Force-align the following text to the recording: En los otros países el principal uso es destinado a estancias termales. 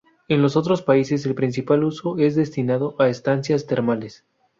En 0.27 0.41
los 0.41 0.55
otros 0.55 0.81
países 0.81 1.27
el 1.27 1.35
principal 1.35 1.83
uso 1.83 2.17
es 2.17 2.33
destinado 2.35 2.95
a 2.97 3.07
estancias 3.07 3.67
termales. 3.67 4.25